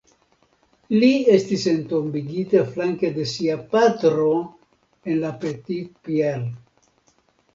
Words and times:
Li 1.01 1.09
estas 1.33 1.65
entombigita 1.71 2.63
flanke 2.69 3.11
de 3.17 3.25
sia 3.31 3.57
patro 3.75 4.25
en 5.11 5.21
La 5.25 5.31
Petite 5.43 5.85
Pierre. 6.09 6.49